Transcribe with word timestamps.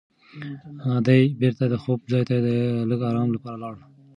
دی 1.07 1.21
بېرته 1.41 1.63
د 1.69 1.75
خوب 1.83 1.99
ځای 2.11 2.23
ته 2.29 2.35
د 2.45 2.47
لږ 2.89 3.01
ارام 3.09 3.29
لپاره 3.35 3.57
لاړ. 3.63 3.75